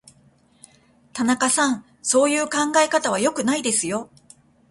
[1.13, 4.09] 田中さん、そういう考え方は良くないですよ。